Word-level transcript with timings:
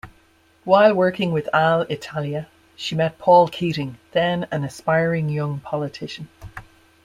While 0.63 0.95
working 0.95 1.31
with 1.31 1.47
Alitalia, 1.53 2.47
she 2.75 2.95
met 2.95 3.19
Paul 3.19 3.49
Keating, 3.49 3.99
then 4.13 4.47
an 4.51 4.63
aspiring 4.63 5.29
young 5.29 5.59
politician. 5.59 6.27